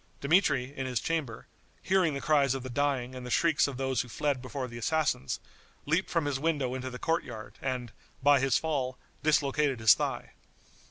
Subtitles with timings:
[0.19, 1.45] Dmitri, in his chamber,
[1.83, 4.79] hearing the cries of the dying and the shrieks of those who fled before the
[4.79, 5.39] assassins,
[5.85, 7.91] leaped from his window into the court yard, and,
[8.23, 10.31] by his fall, dislocated his thigh.